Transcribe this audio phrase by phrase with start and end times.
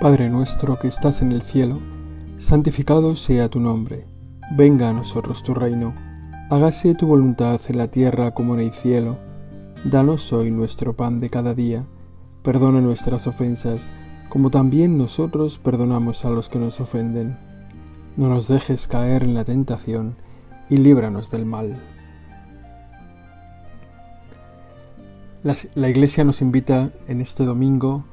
[0.00, 1.80] Padre nuestro que estás en el cielo,
[2.38, 4.06] santificado sea tu nombre,
[4.56, 5.92] venga a nosotros tu reino,
[6.50, 9.18] hágase tu voluntad en la tierra como en el cielo.
[9.82, 11.84] Danos hoy nuestro pan de cada día,
[12.44, 13.90] perdona nuestras ofensas,
[14.28, 17.36] como también nosotros perdonamos a los que nos ofenden.
[18.16, 20.14] No nos dejes caer en la tentación,
[20.70, 21.76] y líbranos del mal.
[25.42, 28.04] La, Iglesia nos invita en este domingo,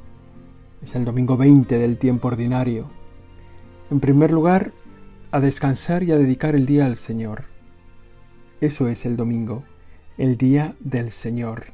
[0.85, 2.91] es el domingo 20 del tiempo ordinario,
[3.89, 4.71] en primer lugar,
[5.31, 7.45] a descansar y a dedicar el día al Señor.
[8.61, 9.63] Eso es el domingo,
[10.19, 11.73] el día del Señor.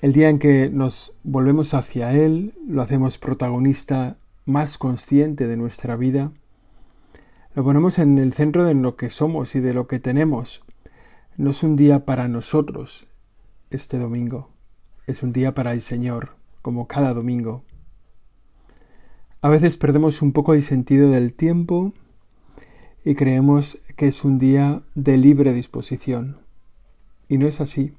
[0.00, 5.94] El día en que nos volvemos hacia Él, lo hacemos protagonista más consciente de nuestra
[5.96, 6.32] vida,
[7.54, 10.62] lo ponemos en el centro de lo que somos y de lo que tenemos.
[11.36, 13.06] No es un día para nosotros,
[13.68, 14.48] este domingo.
[15.06, 17.62] Es un día para el Señor, como cada domingo.
[19.42, 21.92] A veces perdemos un poco el sentido del tiempo
[23.04, 26.38] y creemos que es un día de libre disposición.
[27.28, 27.94] Y no es así,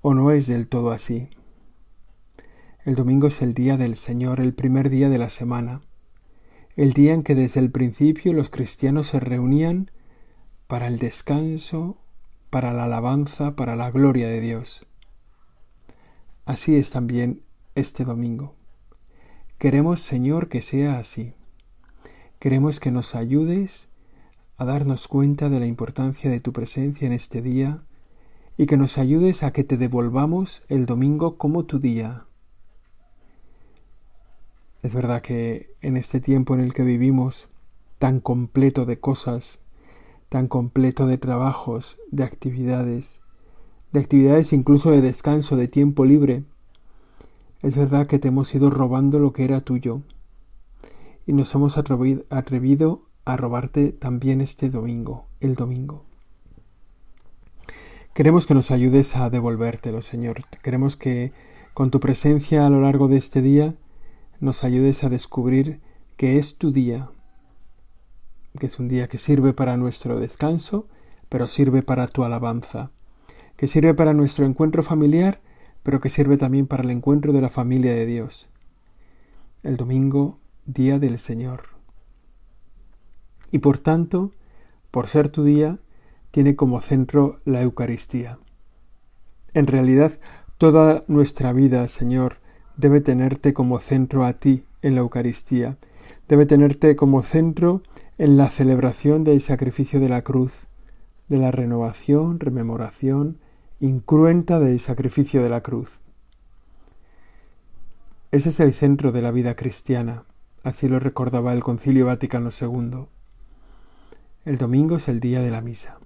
[0.00, 1.28] o no es del todo así.
[2.84, 5.82] El domingo es el día del Señor, el primer día de la semana,
[6.76, 9.90] el día en que desde el principio los cristianos se reunían
[10.66, 11.98] para el descanso
[12.50, 14.86] para la alabanza, para la gloria de Dios.
[16.46, 17.42] Así es también
[17.74, 18.57] este domingo.
[19.58, 21.34] Queremos, Señor, que sea así.
[22.38, 23.88] Queremos que nos ayudes
[24.56, 27.82] a darnos cuenta de la importancia de tu presencia en este día
[28.56, 32.24] y que nos ayudes a que te devolvamos el domingo como tu día.
[34.84, 37.50] Es verdad que en este tiempo en el que vivimos,
[37.98, 39.58] tan completo de cosas,
[40.28, 43.22] tan completo de trabajos, de actividades,
[43.90, 46.44] de actividades incluso de descanso, de tiempo libre,
[47.62, 50.02] es verdad que te hemos ido robando lo que era tuyo
[51.26, 56.04] y nos hemos atrevido a robarte también este domingo, el domingo.
[58.14, 60.38] Queremos que nos ayudes a devolvértelo, Señor.
[60.62, 61.32] Queremos que
[61.74, 63.74] con tu presencia a lo largo de este día
[64.40, 65.80] nos ayudes a descubrir
[66.16, 67.10] que es tu día,
[68.58, 70.88] que es un día que sirve para nuestro descanso,
[71.28, 72.90] pero sirve para tu alabanza,
[73.56, 75.40] que sirve para nuestro encuentro familiar,
[75.88, 78.50] pero que sirve también para el encuentro de la familia de Dios.
[79.62, 81.62] El domingo, día del Señor.
[83.52, 84.32] Y por tanto,
[84.90, 85.78] por ser tu día,
[86.30, 88.38] tiene como centro la Eucaristía.
[89.54, 90.20] En realidad,
[90.58, 92.36] toda nuestra vida, Señor,
[92.76, 95.78] debe tenerte como centro a ti en la Eucaristía,
[96.28, 97.82] debe tenerte como centro
[98.18, 100.66] en la celebración del sacrificio de la cruz,
[101.30, 103.38] de la renovación, rememoración
[103.80, 106.00] incruenta del sacrificio de la cruz.
[108.32, 110.24] Ese es el centro de la vida cristiana,
[110.64, 113.06] así lo recordaba el Concilio Vaticano II.
[114.44, 116.00] El domingo es el día de la misa,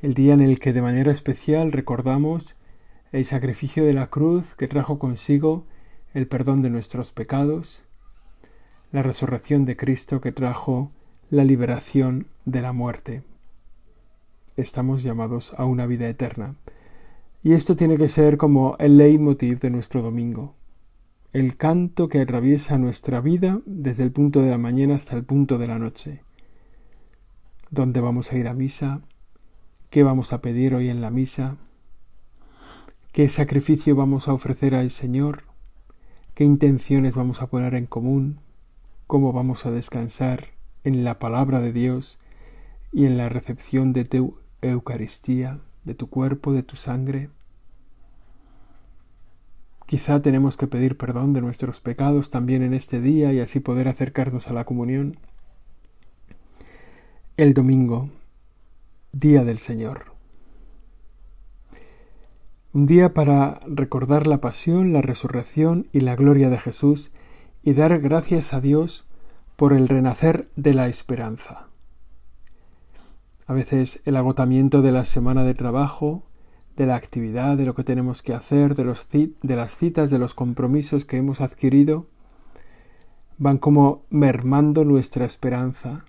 [0.00, 2.56] el día en el que de manera especial recordamos
[3.12, 5.66] el sacrificio de la cruz que trajo consigo
[6.14, 7.82] el perdón de nuestros pecados,
[8.90, 10.92] la resurrección de Cristo que trajo
[11.28, 13.22] la liberación de la muerte.
[14.58, 16.56] Estamos llamados a una vida eterna.
[17.42, 20.56] Y esto tiene que ser como el leitmotiv de nuestro domingo,
[21.32, 25.56] el canto que atraviesa nuestra vida desde el punto de la mañana hasta el punto
[25.56, 26.22] de la noche.
[27.70, 29.00] ¿Dónde vamos a ir a misa?
[29.88, 31.56] ¿Qué vamos a pedir hoy en la misa?
[33.12, 35.44] ¿Qué sacrificio vamos a ofrecer al Señor?
[36.34, 38.40] ¿Qué intenciones vamos a poner en común?
[39.08, 40.48] cómo vamos a descansar
[40.84, 42.18] en la palabra de Dios
[42.92, 47.30] y en la recepción de tu Eucaristía, de tu cuerpo, de tu sangre.
[49.86, 53.88] Quizá tenemos que pedir perdón de nuestros pecados también en este día y así poder
[53.88, 55.18] acercarnos a la comunión.
[57.36, 58.10] El domingo,
[59.12, 60.12] Día del Señor.
[62.74, 67.10] Un día para recordar la pasión, la resurrección y la gloria de Jesús
[67.62, 69.06] y dar gracias a Dios
[69.56, 71.67] por el renacer de la esperanza.
[73.48, 76.22] A veces el agotamiento de la semana de trabajo,
[76.76, 81.04] de la actividad, de lo que tenemos que hacer, de, las citas, de los compromisos
[81.04, 82.06] que hemos adquirido,
[83.38, 86.04] van como mermando nuestra esperanza,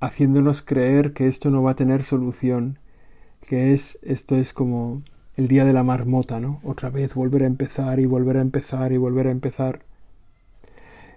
[0.00, 2.78] haciéndonos creer que esto no va a tener solución,
[3.40, 5.02] que es esto es como
[5.36, 6.60] el día de la marmota, ¿no?
[6.64, 9.84] Otra vez volver a empezar y volver a empezar y volver a empezar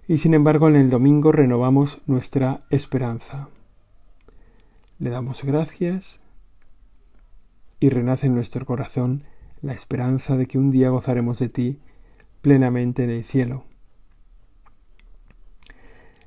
[0.08, 3.50] y sin embargo en el domingo renovamos nuestra esperanza.
[5.00, 6.22] Le damos gracias
[7.80, 9.24] y renace en nuestro corazón
[9.62, 11.80] la esperanza de que un día gozaremos de ti
[12.42, 13.66] plenamente en el cielo.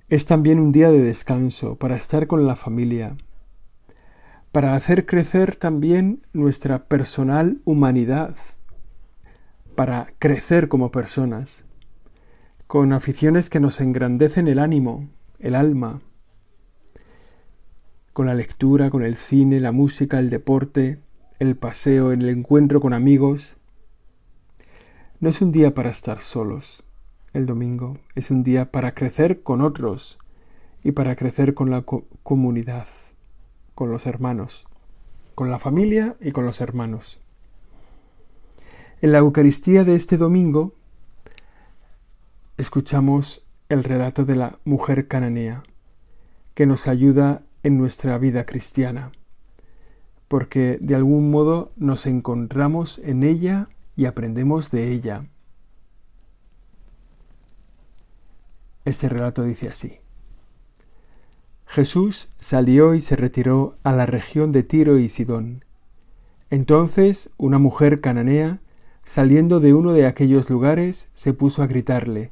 [0.08, 3.16] Es también un día de descanso para estar con la familia,
[4.50, 8.36] para hacer crecer también nuestra personal humanidad,
[9.76, 11.66] para crecer como personas,
[12.66, 15.08] con aficiones que nos engrandecen el ánimo,
[15.38, 16.00] el alma,
[18.16, 21.02] con la lectura, con el cine, la música, el deporte,
[21.38, 23.58] el paseo, el encuentro con amigos.
[25.20, 26.82] No es un día para estar solos
[27.34, 30.18] el domingo, es un día para crecer con otros
[30.82, 32.86] y para crecer con la comunidad,
[33.74, 34.66] con los hermanos,
[35.34, 37.20] con la familia y con los hermanos.
[39.02, 40.72] En la Eucaristía de este domingo
[42.56, 45.64] escuchamos el relato de la mujer cananea,
[46.54, 49.10] que nos ayuda en nuestra vida cristiana,
[50.28, 55.26] porque de algún modo nos encontramos en ella y aprendemos de ella.
[58.84, 59.98] Este relato dice así.
[61.66, 65.64] Jesús salió y se retiró a la región de Tiro y Sidón.
[66.50, 68.60] Entonces una mujer cananea,
[69.04, 72.30] saliendo de uno de aquellos lugares, se puso a gritarle,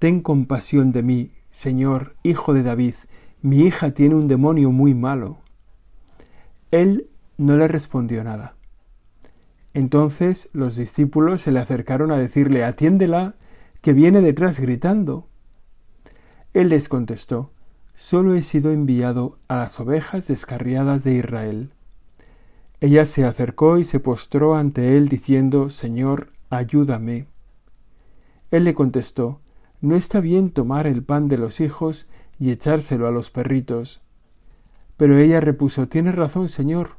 [0.00, 2.94] Ten compasión de mí, Señor, hijo de David,
[3.42, 5.38] mi hija tiene un demonio muy malo.
[6.70, 8.54] Él no le respondió nada.
[9.74, 13.34] Entonces los discípulos se le acercaron a decirle Atiéndela,
[13.80, 15.28] que viene detrás gritando.
[16.54, 17.50] Él les contestó
[17.94, 21.72] Solo he sido enviado a las ovejas descarriadas de Israel.
[22.80, 27.26] Ella se acercó y se postró ante él diciendo Señor, ayúdame.
[28.50, 29.40] Él le contestó
[29.80, 32.06] No está bien tomar el pan de los hijos
[32.42, 34.02] y echárselo a los perritos.
[34.96, 36.96] Pero ella repuso Tienes razón, señor.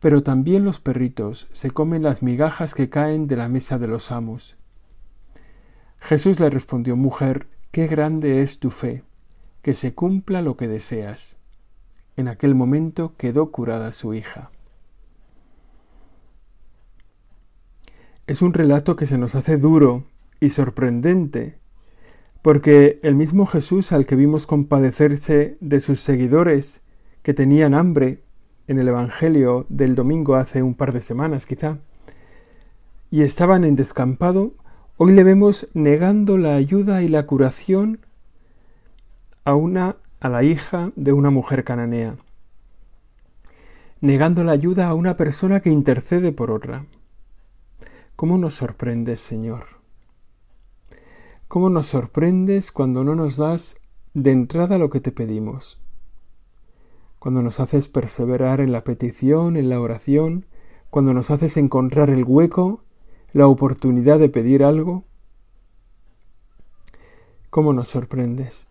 [0.00, 4.10] Pero también los perritos se comen las migajas que caen de la mesa de los
[4.10, 4.56] amos.
[5.98, 9.04] Jesús le respondió Mujer, qué grande es tu fe,
[9.60, 11.36] que se cumpla lo que deseas.
[12.16, 14.52] En aquel momento quedó curada su hija.
[18.26, 20.06] Es un relato que se nos hace duro
[20.40, 21.58] y sorprendente,
[22.42, 26.82] porque el mismo Jesús al que vimos compadecerse de sus seguidores
[27.22, 28.22] que tenían hambre
[28.66, 31.78] en el Evangelio del domingo hace un par de semanas quizá,
[33.10, 34.54] y estaban en descampado,
[34.96, 38.00] hoy le vemos negando la ayuda y la curación
[39.44, 42.16] a una a la hija de una mujer cananea,
[44.00, 46.86] negando la ayuda a una persona que intercede por otra.
[48.14, 49.81] ¿Cómo nos sorprende, Señor?
[51.52, 53.76] ¿Cómo nos sorprendes cuando no nos das
[54.14, 55.78] de entrada lo que te pedimos?
[57.18, 60.46] Cuando nos haces perseverar en la petición, en la oración,
[60.88, 62.82] cuando nos haces encontrar el hueco,
[63.34, 65.04] la oportunidad de pedir algo.
[67.50, 68.66] ¿Cómo nos sorprendes?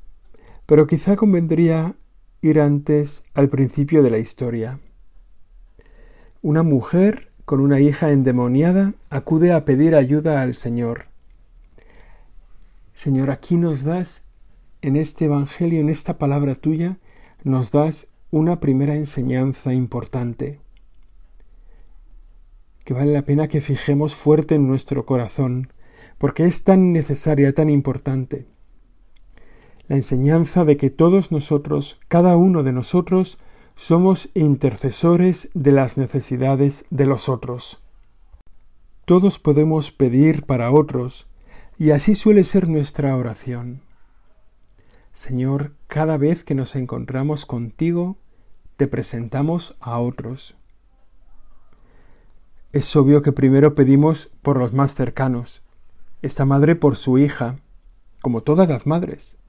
[0.66, 1.94] Pero quizá convendría
[2.42, 4.80] ir antes al principio de la historia.
[6.42, 11.11] Una mujer con una hija endemoniada acude a pedir ayuda al Señor.
[13.04, 14.26] Señor, aquí nos das,
[14.84, 17.00] en este Evangelio, en esta palabra tuya,
[17.44, 20.60] nos das una primera enseñanza importante,
[22.84, 25.74] que vale la pena que fijemos fuerte en nuestro corazón,
[26.20, 28.46] porque es tan necesaria, tan importante.
[29.88, 33.40] La enseñanza de que todos nosotros, cada uno de nosotros,
[33.76, 37.80] somos intercesores de las necesidades de los otros.
[39.06, 41.31] Todos podemos pedir para otros,
[41.82, 43.82] y así suele ser nuestra oración.
[45.14, 48.20] Señor, cada vez que nos encontramos contigo,
[48.78, 50.56] te presentamos a otros.
[52.72, 55.64] Es obvio que primero pedimos por los más cercanos,
[56.22, 57.58] esta madre por su hija,
[58.22, 59.40] como todas las madres,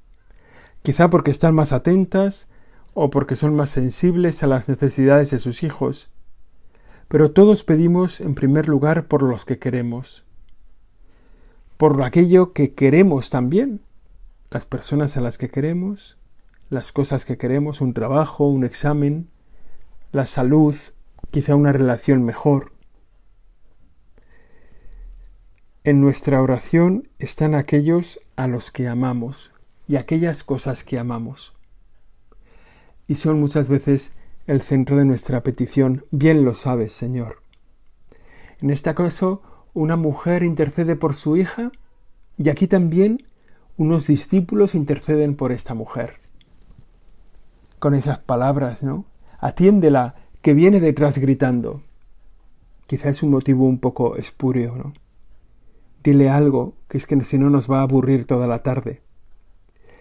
[0.81, 2.49] quizá porque están más atentas
[2.95, 6.09] o porque son más sensibles a las necesidades de sus hijos,
[7.09, 10.25] pero todos pedimos en primer lugar por los que queremos,
[11.83, 13.81] por aquello que queremos también,
[14.53, 16.17] las personas a las que queremos,
[16.71, 19.29] las cosas que queremos, un trabajo, un examen,
[20.13, 20.77] la salud,
[21.33, 22.71] quizá una relación mejor.
[25.83, 29.51] En nuestra oración están aquellos a los que amamos
[29.89, 31.53] y aquellas cosas que amamos.
[33.09, 34.13] Y son muchas veces
[34.47, 37.43] el centro de nuestra petición, bien lo sabes, Señor.
[38.61, 39.43] En este caso,
[39.75, 41.73] una mujer intercede por su hija
[42.37, 43.27] y aquí también
[43.77, 46.17] unos discípulos interceden por esta mujer.
[47.79, 49.07] Con esas palabras, ¿no?
[49.41, 51.83] Atiéndela, que viene detrás gritando.
[52.87, 54.93] Quizá es un motivo un poco espúreo, ¿no?
[56.03, 59.03] Dile algo, que es que si no nos va a aburrir toda la tarde.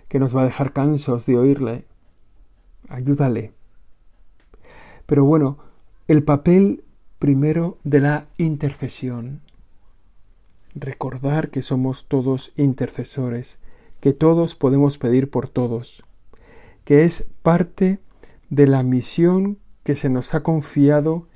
[0.08, 1.86] que nos va a dejar cansos de oírle.
[2.90, 3.54] Ayúdale.
[5.06, 5.58] Pero bueno,
[6.10, 6.84] el papel
[7.18, 9.40] primero de la intercesión.
[10.74, 13.60] Recordar que somos todos intercesores,
[14.00, 16.04] que todos podemos pedir por todos,
[16.86, 18.00] que es parte
[18.50, 21.28] de la misión que se nos ha confiado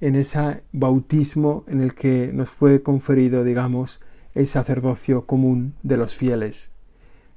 [0.00, 4.00] en ese bautismo en el que nos fue conferido, digamos,
[4.34, 6.72] el sacerdocio común de los fieles.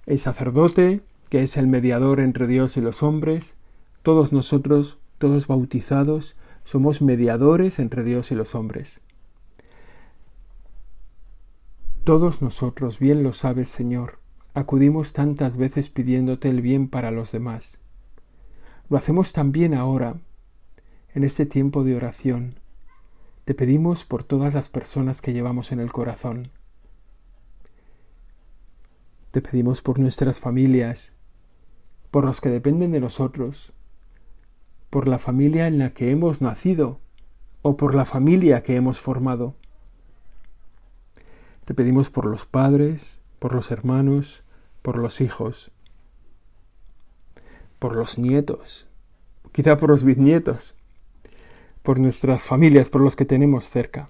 [0.06, 3.58] El sacerdote, que es el mediador entre Dios y los hombres,
[4.02, 9.02] todos nosotros, todos bautizados, somos mediadores entre Dios y los hombres.
[12.04, 14.20] Todos nosotros, bien lo sabes, Señor,
[14.54, 17.80] acudimos tantas veces pidiéndote el bien para los demás.
[18.90, 20.18] Lo hacemos también ahora,
[21.14, 22.60] en este tiempo de oración.
[23.46, 26.50] Te pedimos por todas las personas que llevamos en el corazón.
[29.32, 31.14] Te pedimos por nuestras familias,
[32.12, 33.72] por los que dependen de nosotros,
[34.90, 37.00] por la familia en la que hemos nacido
[37.62, 39.56] o por la familia que hemos formado.
[41.66, 44.44] Te pedimos por los padres, por los hermanos,
[44.82, 45.72] por los hijos,
[47.80, 48.88] por los nietos,
[49.52, 50.76] quizá por los bisnietos,
[51.82, 54.10] por nuestras familias, por los que tenemos cerca.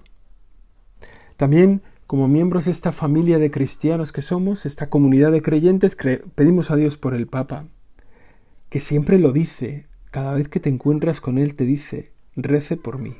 [1.36, 5.96] También como miembros de esta familia de cristianos que somos, esta comunidad de creyentes,
[6.34, 7.66] pedimos a Dios por el Papa,
[8.68, 12.98] que siempre lo dice, cada vez que te encuentras con Él te dice, rece por
[12.98, 13.16] mí.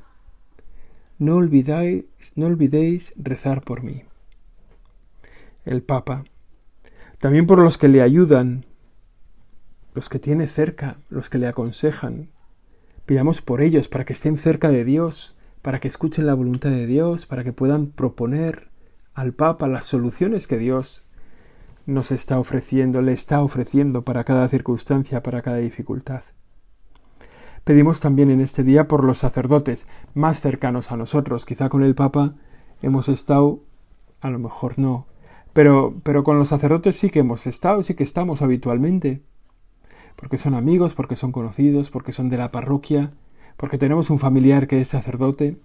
[1.19, 4.05] No olvidáis, no olvidéis rezar por mí.
[5.65, 6.25] El Papa,
[7.19, 8.67] también por los que le ayudan,
[9.95, 12.31] los que tiene cerca, los que le aconsejan.
[13.07, 16.87] Pidamos por ellos para que estén cerca de Dios, para que escuchen la voluntad de
[16.87, 18.69] Dios, para que puedan proponer
[19.15, 21.05] al Papa las soluciones que Dios
[21.87, 26.23] nos está ofreciendo, le está ofreciendo para cada circunstancia, para cada dificultad.
[27.65, 31.47] Pedimos también en este día por los sacerdotes más cercanos a nosotros.
[31.47, 32.35] Quizá con el Papa
[32.83, 33.63] hemos estado,
[34.21, 35.07] a lo mejor no,
[35.55, 39.23] pero, pero con los sacerdotes sí que hemos estado, sí que estamos habitualmente.
[40.17, 43.13] Porque son amigos, porque son conocidos, porque son de la parroquia,
[43.57, 45.57] porque tenemos un familiar que es sacerdote.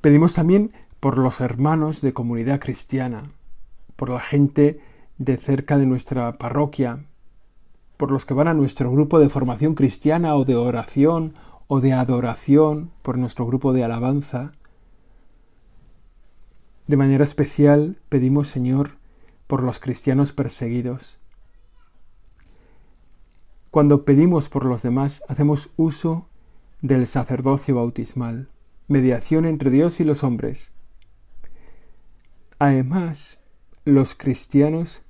[0.00, 3.30] Pedimos también por los hermanos de comunidad cristiana,
[3.96, 4.80] por la gente
[5.18, 7.04] de cerca de nuestra parroquia,
[7.96, 11.34] por los que van a nuestro grupo de formación cristiana o de oración
[11.68, 14.52] o de adoración, por nuestro grupo de alabanza.
[16.86, 18.98] De manera especial pedimos, Señor,
[19.46, 21.18] por los cristianos perseguidos.
[23.70, 26.28] Cuando pedimos por los demás, hacemos uso
[26.82, 28.48] del sacerdocio bautismal,
[28.86, 30.72] mediación entre Dios y los hombres.
[32.58, 33.42] Además,
[33.84, 35.02] los cristianos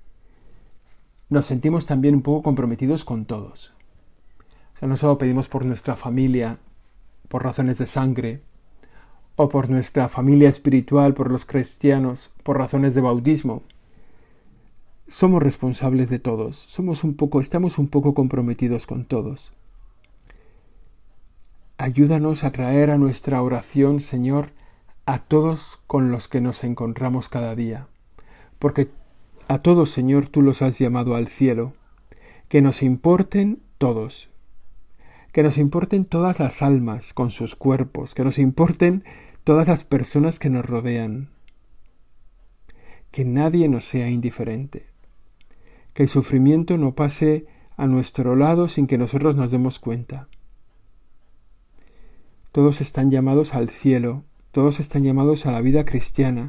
[1.29, 3.73] nos sentimos también un poco comprometidos con todos.
[4.75, 6.59] O sea, no solo pedimos por nuestra familia,
[7.29, 8.43] por razones de sangre,
[9.37, 13.63] o por nuestra familia espiritual, por los cristianos, por razones de bautismo.
[15.09, 19.53] Somos responsables de todos, somos un poco, estamos un poco comprometidos con todos.
[21.77, 24.53] Ayúdanos a traer a nuestra oración, Señor,
[25.07, 27.89] a todos con los que nos encontramos cada día,
[28.59, 28.89] porque
[29.49, 31.75] a todos, Señor, tú los has llamado al cielo,
[32.49, 34.31] que nos importen todos,
[35.35, 39.03] que nos importen todas las almas con sus cuerpos, que nos importen
[39.43, 41.29] todas las personas que nos rodean,
[43.11, 44.87] que nadie nos sea indiferente,
[45.93, 50.29] que el sufrimiento no pase a nuestro lado sin que nosotros nos demos cuenta.
[52.53, 54.23] Todos están llamados al cielo,
[54.53, 56.47] todos están llamados a la vida cristiana,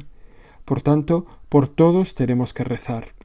[0.64, 3.16] por tanto, por todos tenemos que rezar.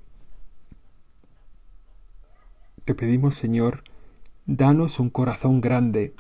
[2.84, 3.84] Te pedimos, Señor,
[4.56, 6.14] danos un corazón grande,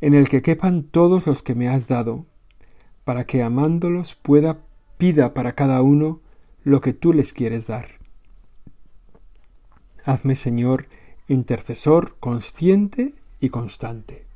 [0.00, 2.26] en el que quepan todos los que me has dado,
[3.04, 4.58] para que amándolos pueda
[4.98, 6.20] pida para cada uno
[6.62, 7.92] lo que tú les quieres dar.
[10.04, 10.88] Hazme, Señor,
[11.26, 14.26] intercesor consciente y constante.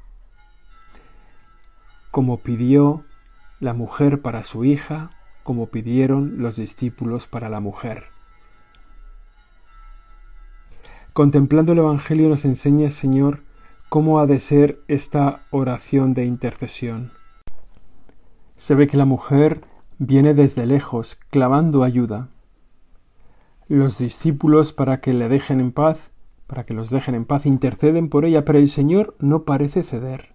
[2.11, 3.05] Como pidió
[3.61, 5.11] la mujer para su hija,
[5.43, 8.12] como pidieron los discípulos para la mujer.
[11.13, 13.43] Contemplando el Evangelio nos enseña, Señor,
[13.91, 17.13] cómo ha de ser esta oración de intercesión.
[18.57, 19.63] Se ve que la mujer
[19.99, 22.31] viene desde lejos, clamando ayuda.
[23.69, 26.13] Los discípulos, para que le dejen en paz,
[26.47, 30.33] para que los dejen en paz, interceden por ella, pero el Señor no parece ceder.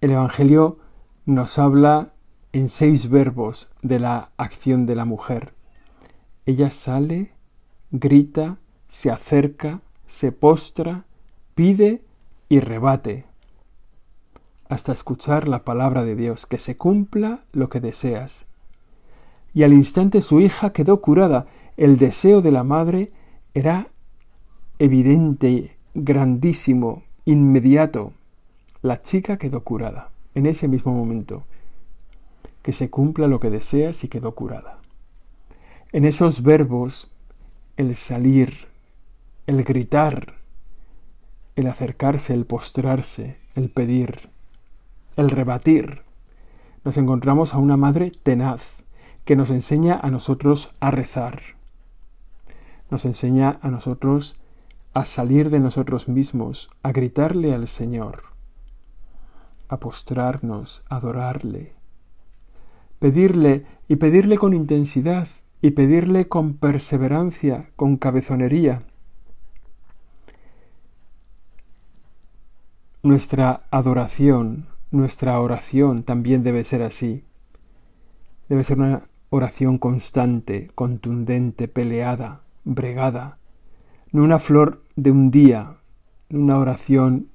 [0.00, 0.78] El Evangelio
[1.26, 2.14] nos habla
[2.52, 5.52] en seis verbos de la acción de la mujer.
[6.46, 7.34] Ella sale
[7.90, 8.58] grita,
[8.90, 11.04] se acerca, se postra,
[11.54, 12.02] pide
[12.48, 13.24] y rebate,
[14.68, 18.46] hasta escuchar la palabra de Dios, que se cumpla lo que deseas.
[19.54, 21.46] Y al instante su hija quedó curada.
[21.76, 23.12] El deseo de la madre
[23.54, 23.88] era
[24.78, 28.12] evidente, grandísimo, inmediato.
[28.82, 31.44] La chica quedó curada en ese mismo momento.
[32.62, 34.78] Que se cumpla lo que deseas y quedó curada.
[35.92, 37.10] En esos verbos,
[37.76, 38.69] el salir,
[39.50, 40.34] el gritar,
[41.56, 44.30] el acercarse, el postrarse, el pedir,
[45.16, 46.02] el rebatir,
[46.84, 48.84] nos encontramos a una madre tenaz
[49.24, 51.40] que nos enseña a nosotros a rezar,
[52.92, 54.36] nos enseña a nosotros
[54.94, 58.22] a salir de nosotros mismos, a gritarle al Señor,
[59.68, 61.74] a postrarnos, a adorarle,
[63.00, 65.26] pedirle y pedirle con intensidad
[65.60, 68.84] y pedirle con perseverancia, con cabezonería.
[73.02, 77.24] Nuestra adoración, nuestra oración también debe ser así.
[78.50, 83.38] Debe ser una oración constante, contundente, peleada, bregada,
[84.12, 85.78] no una flor de un día,
[86.28, 87.30] una oración.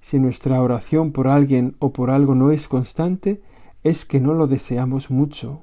[0.00, 3.40] Si nuestra oración por alguien o por algo no es constante,
[3.84, 5.62] es que no lo deseamos mucho,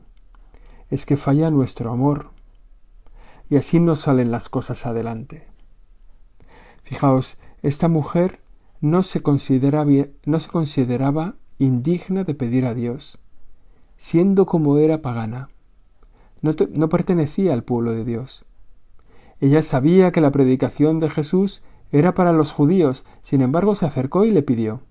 [0.90, 2.32] es que falla nuestro amor.
[3.50, 5.46] Y así no salen las cosas adelante.
[6.84, 8.43] Fijaos, esta mujer
[8.84, 9.86] no se, consideraba,
[11.58, 13.18] indigna de pedir a Dios,
[13.96, 15.48] siendo como era pagana.
[16.42, 18.44] No pertenecía al pueblo de Dios.
[19.40, 21.64] Ella sabía que la predicación de Jesús
[21.94, 24.82] era para los judíos, sin embargo se acercó y le pidió.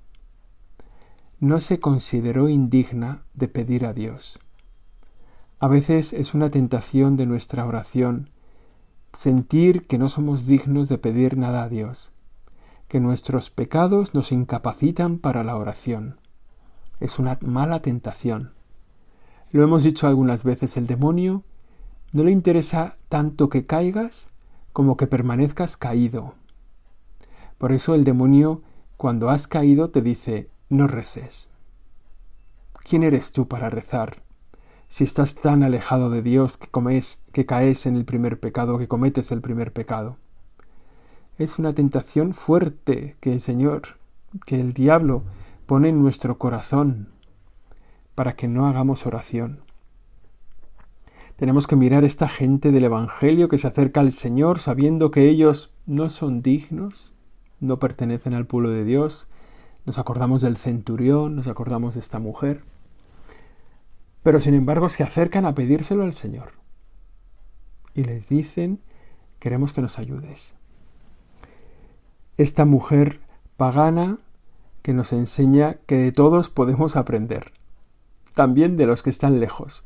[1.38, 4.38] No se consideró indigna de pedir a Dios.
[5.58, 8.30] A veces es una tentación de nuestra oración
[9.12, 12.11] sentir que no somos dignos de pedir nada a Dios
[12.92, 16.20] que nuestros pecados nos incapacitan para la oración.
[17.00, 18.52] Es una mala tentación.
[19.50, 21.42] Lo hemos dicho algunas veces, el demonio
[22.12, 24.28] no le interesa tanto que caigas
[24.74, 26.34] como que permanezcas caído.
[27.56, 28.60] Por eso el demonio,
[28.98, 31.48] cuando has caído, te dice, no reces.
[32.86, 34.22] ¿Quién eres tú para rezar?
[34.90, 38.86] Si estás tan alejado de Dios que, comes, que caes en el primer pecado, que
[38.86, 40.18] cometes el primer pecado
[41.42, 43.98] es una tentación fuerte que el Señor,
[44.46, 45.24] que el diablo
[45.66, 47.08] pone en nuestro corazón
[48.14, 49.60] para que no hagamos oración.
[51.36, 55.72] Tenemos que mirar esta gente del Evangelio que se acerca al Señor sabiendo que ellos
[55.86, 57.12] no son dignos,
[57.58, 59.26] no pertenecen al pueblo de Dios.
[59.84, 62.62] Nos acordamos del centurión, nos acordamos de esta mujer.
[64.22, 66.52] Pero sin embargo se acercan a pedírselo al Señor.
[67.94, 68.80] Y les dicen,
[69.40, 70.54] queremos que nos ayudes
[72.36, 73.20] esta mujer
[73.56, 74.18] pagana
[74.82, 77.52] que nos enseña que de todos podemos aprender,
[78.34, 79.84] también de los que están lejos,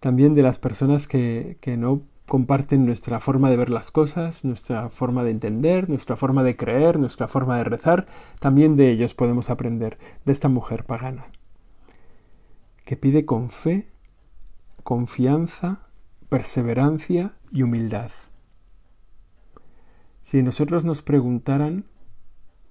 [0.00, 4.88] también de las personas que, que no comparten nuestra forma de ver las cosas, nuestra
[4.88, 8.06] forma de entender, nuestra forma de creer, nuestra forma de rezar,
[8.38, 11.26] también de ellos podemos aprender, de esta mujer pagana,
[12.84, 13.88] que pide con fe,
[14.84, 15.88] confianza,
[16.28, 18.12] perseverancia y humildad.
[20.30, 21.86] Si nosotros nos preguntaran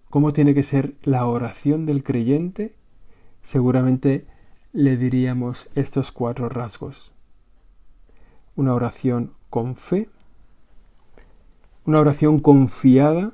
[0.10, 2.74] cómo tiene que ser la oración del creyente,
[3.42, 4.26] seguramente
[4.72, 7.12] le diríamos estos cuatro rasgos.
[8.56, 10.08] Una oración con fe,
[11.84, 13.34] una oración confiada,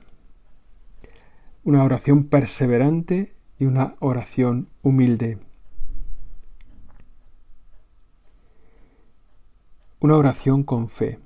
[1.64, 5.38] una oración perseverante y una oración humilde.
[10.00, 11.20] Una oración con fe.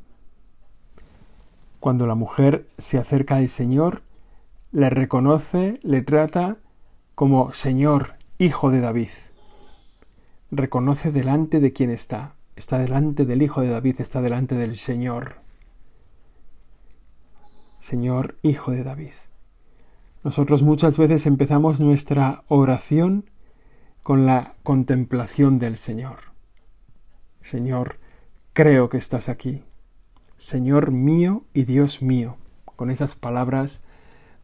[1.80, 4.04] Cuando la mujer se acerca al Señor,
[4.72, 6.58] le reconoce, le trata
[7.16, 9.10] como Señor, Hijo de David.
[10.52, 12.36] Reconoce delante de quien está.
[12.56, 15.36] Está delante del Hijo de David, está delante del Señor.
[17.80, 19.14] Señor, Hijo de David.
[20.24, 23.30] Nosotros muchas veces empezamos nuestra oración
[24.04, 26.18] con la contemplación del Señor.
[27.42, 28.00] Señor,
[28.54, 29.64] creo que estás aquí.
[30.40, 32.38] Señor mío y Dios mío,
[32.78, 33.84] con esas palabras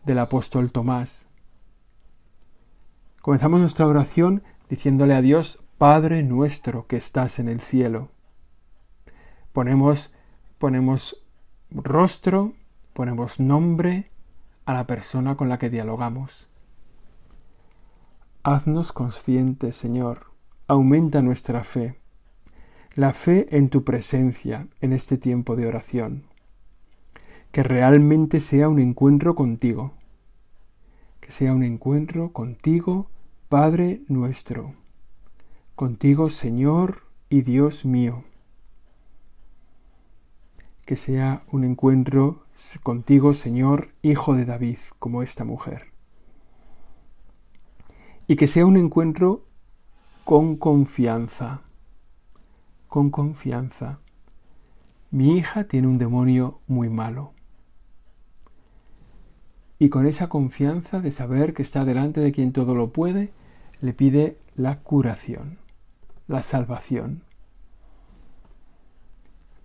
[0.03, 1.29] del apóstol Tomás.
[3.21, 8.09] Comenzamos nuestra oración diciéndole a Dios, Padre nuestro que estás en el cielo.
[9.53, 10.13] Ponemos,
[10.57, 11.25] ponemos
[11.71, 12.55] rostro,
[12.91, 14.11] ponemos nombre
[14.65, 16.49] a la persona con la que dialogamos.
[18.43, 20.33] Haznos conscientes, Señor,
[20.67, 22.01] aumenta nuestra fe
[22.95, 26.23] la fe en tu presencia en este tiempo de oración.
[27.51, 29.93] que realmente sea un encuentro contigo,
[31.21, 33.09] que sea un encuentro contigo,
[33.47, 34.73] Padre nuestro,
[35.73, 38.25] contigo, Señor y Dios mío,
[40.85, 42.43] que sea un encuentro
[42.83, 45.93] contigo, Señor, Hijo de David, como esta mujer,
[48.27, 49.45] y que sea un encuentro
[50.25, 51.61] con confianza,
[52.95, 53.99] con confianza.
[55.11, 57.33] Mi hija tiene un demonio muy malo.
[59.79, 63.33] Y con esa confianza de saber que está delante de quien todo lo puede,
[63.81, 65.57] le pide la curación,
[66.29, 67.23] la salvación.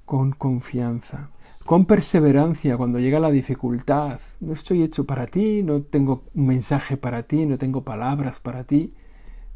[0.06, 1.30] Con confianza,
[1.64, 4.18] con perseverancia cuando llega la dificultad.
[4.40, 8.64] No estoy hecho para ti, no tengo un mensaje para ti, no tengo palabras para
[8.64, 8.92] ti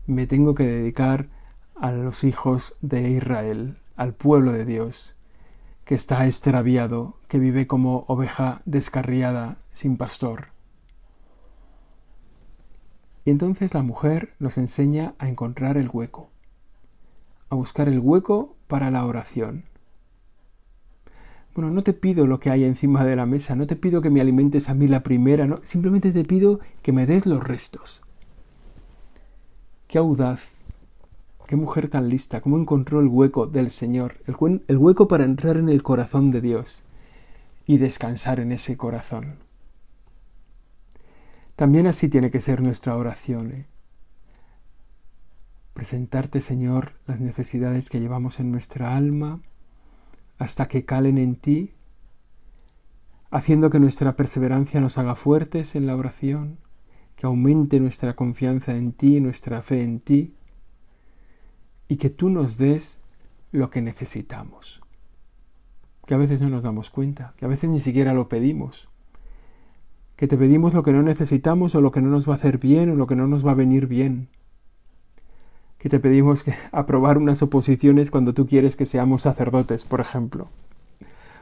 [0.07, 1.29] me tengo que dedicar
[1.77, 5.15] a los hijos de Israel, al pueblo de Dios,
[5.85, 10.49] que está extraviado, que vive como oveja descarriada, sin pastor.
[13.25, 16.29] Y entonces la mujer nos enseña a encontrar el hueco,
[17.51, 19.65] a buscar el hueco para la oración.
[21.55, 24.11] Bueno, no te pido lo que hay encima de la mesa, no te pido que
[24.11, 28.03] me alimentes a mí la primera, no, simplemente te pido que me des los restos.
[29.87, 30.54] Qué audaz,
[31.47, 35.69] qué mujer tan lista, cómo encontró el hueco del Señor, el, hueco para entrar en
[35.69, 36.85] el corazón de Dios
[37.67, 39.37] y descansar en ese corazón.
[41.57, 43.53] También así tiene que ser nuestra oración.
[43.53, 43.67] ¿eh?
[45.73, 49.41] Presentarte, Señor, las necesidades que llevamos en nuestra alma
[50.39, 51.75] hasta que calen en ti,
[53.31, 56.59] haciendo que nuestra perseverancia nos haga fuertes en la oración
[57.17, 60.35] que aumente nuestra confianza en ti, nuestra fe en ti,
[61.89, 63.03] y que tú nos des
[63.53, 64.83] lo que necesitamos.
[66.07, 68.89] Que a veces no nos damos cuenta, que a veces ni siquiera lo pedimos,
[70.17, 72.59] que te pedimos lo que no necesitamos o lo que no nos va a hacer
[72.59, 74.29] bien o lo que no nos va a venir bien,
[75.79, 80.49] que te pedimos que aprobar unas oposiciones cuando tú quieres que seamos sacerdotes, por ejemplo,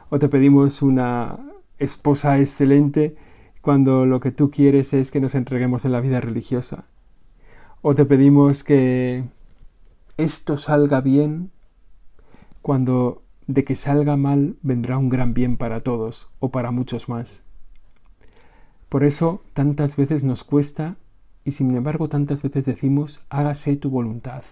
[0.09, 1.39] o te pedimos una
[1.79, 3.15] esposa excelente
[3.61, 6.85] cuando lo que tú quieres es que nos entreguemos en la vida religiosa.
[7.81, 9.23] O te pedimos que
[10.17, 11.51] esto salga bien
[12.61, 17.43] cuando de que salga mal vendrá un gran bien para todos o para muchos más.
[18.89, 20.97] Por eso tantas veces nos cuesta
[21.43, 24.43] y sin embargo tantas veces decimos, hágase tu voluntad.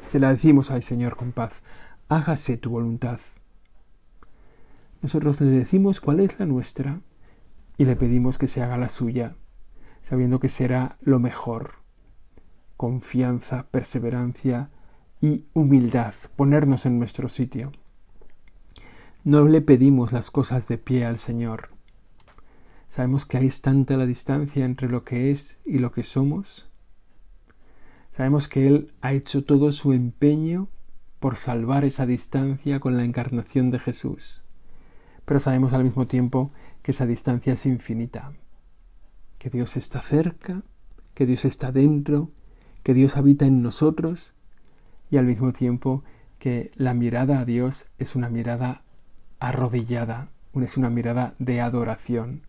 [0.00, 1.62] Se la decimos al Señor con paz,
[2.08, 3.20] hágase tu voluntad.
[5.02, 7.00] Nosotros le decimos cuál es la nuestra
[7.76, 9.36] y le pedimos que se haga la suya,
[10.02, 11.77] sabiendo que será lo mejor.
[12.78, 14.70] Confianza, perseverancia
[15.20, 17.72] y humildad, ponernos en nuestro sitio.
[19.22, 21.68] No le pedimos las cosas de pie al Señor.
[22.88, 26.70] Sabemos que hay tanta la distancia entre lo que es y lo que somos.
[28.16, 30.68] Sabemos que Él ha hecho todo su empeño
[31.20, 34.42] por salvar esa distancia con la encarnación de Jesús
[35.28, 38.32] pero sabemos al mismo tiempo que esa distancia es infinita,
[39.36, 40.62] que Dios está cerca,
[41.12, 42.30] que Dios está dentro,
[42.88, 44.32] que Dios habita en nosotros
[45.10, 46.04] y al mismo tiempo
[46.38, 48.82] que la mirada a Dios es una mirada
[49.40, 52.46] arrodillada, es una mirada de adoración.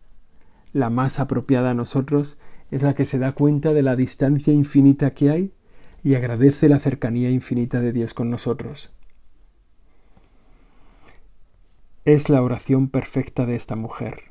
[0.72, 2.38] La más apropiada a nosotros
[2.70, 5.52] es la que se da cuenta de la distancia infinita que hay
[6.02, 8.94] y agradece la cercanía infinita de Dios con nosotros.
[12.06, 14.30] es la oración perfecta de esta mujer.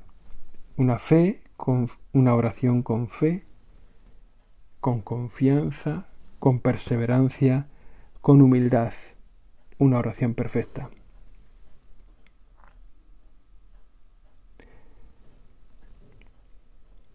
[0.76, 3.46] Una fe, con, una oración con fe,
[4.80, 6.08] con confianza,
[6.40, 7.68] con perseverancia,
[8.22, 8.94] con humildad.
[9.78, 10.90] Una oración perfecta.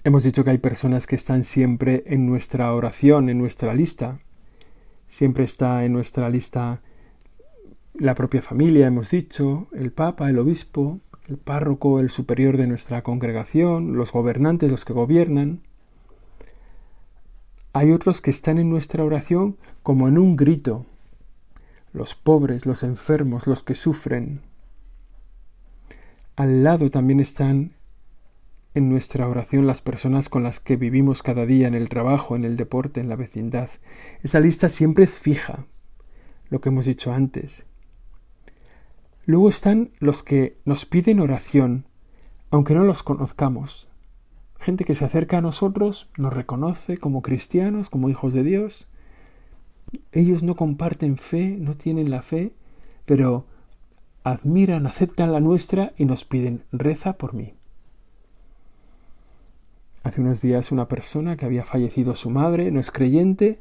[0.02, 4.20] Hemos dicho que hay personas que están siempre en nuestra oración, en nuestra lista.
[5.08, 6.82] Siempre está en nuestra lista
[7.94, 13.02] la propia familia, hemos dicho, el Papa, el Obispo, el párroco, el superior de nuestra
[13.02, 15.62] congregación, los gobernantes, los que gobiernan.
[17.76, 20.86] Hay otros que están en nuestra oración como en un grito,
[21.92, 24.42] los pobres, los enfermos, los que sufren.
[26.36, 27.72] Al lado también están
[28.74, 32.44] en nuestra oración las personas con las que vivimos cada día en el trabajo, en
[32.44, 33.70] el deporte, en la vecindad.
[34.22, 35.66] Esa lista siempre es fija,
[36.50, 37.66] lo que hemos dicho antes.
[39.26, 41.88] Luego están los que nos piden oración,
[42.52, 43.88] aunque no los conozcamos.
[44.64, 48.88] Gente que se acerca a nosotros, nos reconoce como cristianos, como hijos de Dios.
[50.10, 52.54] Ellos no comparten fe, no tienen la fe,
[53.04, 53.44] pero
[54.22, 57.52] admiran, aceptan la nuestra y nos piden, reza por mí.
[60.02, 63.60] Hace unos días una persona que había fallecido su madre, no es creyente,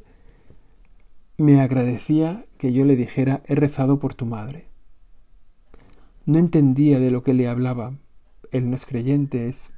[1.36, 4.68] me agradecía que yo le dijera, he rezado por tu madre.
[6.24, 7.92] No entendía de lo que le hablaba.
[8.52, 9.70] Él no es creyente, es...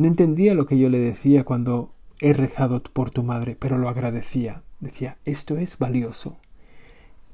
[0.00, 3.86] No entendía lo que yo le decía cuando he rezado por tu madre, pero lo
[3.86, 4.62] agradecía.
[4.80, 6.38] Decía, esto es valioso.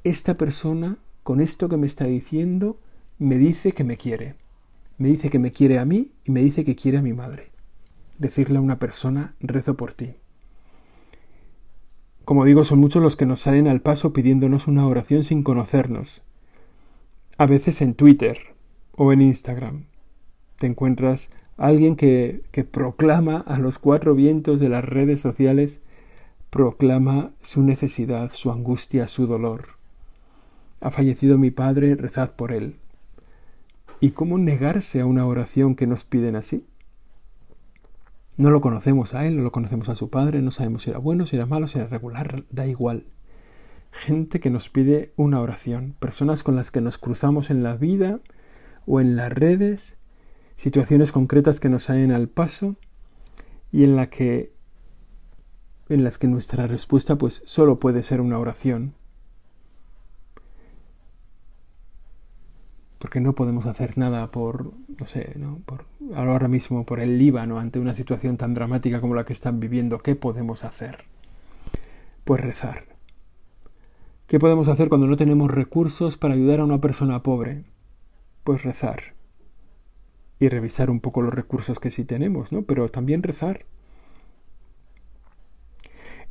[0.03, 2.81] Esta persona, con esto que me está diciendo,
[3.21, 4.35] me dice que me quiere.
[4.99, 7.53] Me dice que me quiere a mí y me dice que quiere a mi madre.
[8.19, 10.17] Decirle a una persona, rezo por ti.
[12.25, 16.25] Como digo, son muchos los que nos salen al paso pidiéndonos una oración sin conocernos.
[17.39, 18.57] A veces en Twitter
[18.97, 19.85] o en Instagram
[20.59, 25.81] te encuentras alguien que, que proclama a los cuatro vientos de las redes sociales,
[26.51, 29.77] proclama su necesidad, su angustia, su dolor.
[30.81, 32.77] Ha fallecido mi padre, rezad por él.
[34.01, 36.67] ¿Y cómo negarse a una oración que nos piden así?
[38.37, 40.99] No lo conocemos a él, no lo conocemos a su padre, no sabemos si era
[40.99, 43.07] bueno, si era malo, si era regular, da igual.
[43.91, 48.21] Gente que nos pide una oración, personas con las que nos cruzamos en la vida
[48.85, 49.97] o en las redes
[50.57, 52.77] situaciones concretas que nos salen al paso
[53.73, 54.53] y en la que
[55.89, 58.95] en las que nuestra respuesta pues solo puede ser una oración.
[62.99, 65.61] Porque no podemos hacer nada por, no sé, ¿no?
[65.65, 65.85] por
[66.17, 69.99] ahora mismo por el Líbano ante una situación tan dramática como la que están viviendo.
[70.01, 71.05] ¿Qué podemos hacer?
[72.25, 72.87] Pues rezar.
[74.27, 77.63] ¿Qué podemos hacer cuando no tenemos recursos para ayudar a una persona pobre?
[78.43, 79.16] Pues rezar
[80.39, 82.63] y revisar un poco los recursos que sí tenemos, ¿no?
[82.63, 83.65] Pero también rezar.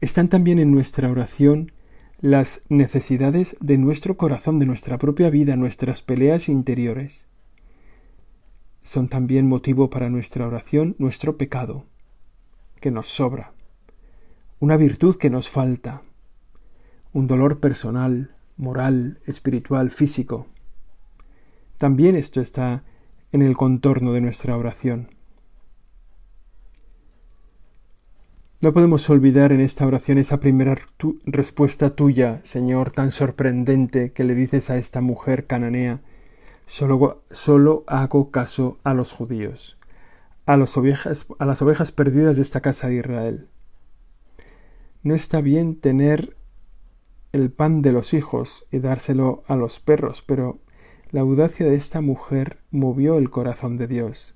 [0.02, 1.72] Están también en nuestra oración
[2.22, 7.26] las necesidades de nuestro corazón, de nuestra propia vida, nuestras peleas interiores.
[8.84, 11.86] Son también motivo para nuestra oración nuestro pecado,
[12.80, 13.54] que nos sobra,
[14.60, 16.04] una virtud que nos falta,
[17.14, 20.48] un dolor personal, moral, espiritual, físico.
[21.78, 22.84] También esto está
[23.32, 25.10] en el contorno de nuestra oración.
[28.62, 30.76] No podemos olvidar en esta oración esa primera
[31.26, 36.02] respuesta tuya, Señor, tan sorprendente que le dices a esta mujer cananea,
[36.66, 39.78] solo, solo hago caso a los judíos,
[40.48, 43.50] a, las ovejas perdidas de esta casa de Israel.
[45.04, 46.36] No está bien tener
[47.34, 50.58] el pan de los hijos y dárselo a los perros, pero
[51.16, 54.36] la audacia de esta mujer movió el corazón de Dios.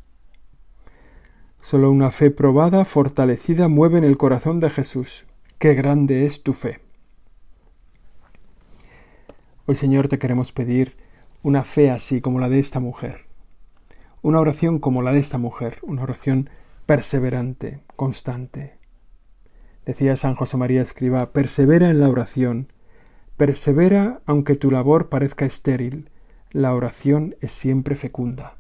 [1.60, 5.26] Solo una fe probada, fortalecida, mueve en el corazón de Jesús.
[5.58, 6.80] Qué grande es tu fe.
[9.66, 10.96] Hoy Señor te queremos pedir
[11.44, 13.26] una fe así como la de esta mujer,
[14.22, 16.50] una oración como la de esta mujer, una oración
[16.86, 18.78] perseverante, constante.
[19.86, 22.72] Decía San José María Escriba, persevera en la oración,
[23.36, 26.10] persevera aunque tu labor parezca estéril,
[26.52, 28.58] la oración es siempre fecunda.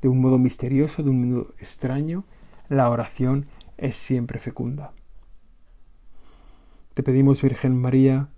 [0.00, 2.24] De un modo misterioso, de un modo extraño,
[2.68, 3.46] la oración
[3.76, 4.92] es siempre fecunda.
[6.94, 8.28] Te pedimos, Virgen María,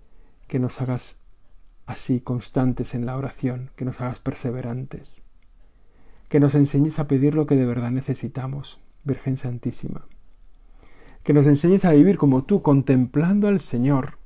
[0.47, 1.21] que nos hagas
[1.85, 5.21] así constantes en la oración, que nos hagas perseverantes,
[6.29, 10.05] que nos enseñes a pedir lo que de verdad necesitamos, Virgen Santísima,
[11.23, 14.17] que nos enseñes a vivir como tú, contemplando al Señor,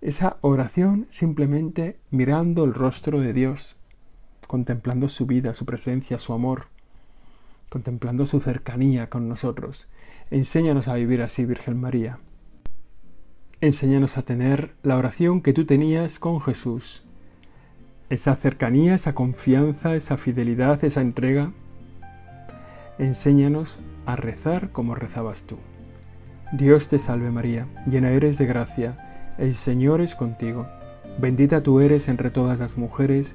[0.00, 3.76] esa oración simplemente mirando el rostro de Dios,
[4.46, 6.66] contemplando su vida, su presencia, su amor,
[7.68, 9.88] contemplando su cercanía con nosotros.
[10.30, 12.18] Enséñanos a vivir así, Virgen María.
[13.60, 17.04] Enséñanos a tener la oración que tú tenías con Jesús.
[18.10, 21.52] Esa cercanía, esa confianza, esa fidelidad, esa entrega.
[22.98, 25.56] Enséñanos a rezar como rezabas tú.
[26.52, 30.68] Dios te salve María, llena eres de gracia, el Señor es contigo.
[31.18, 33.34] Bendita tú eres entre todas las mujeres,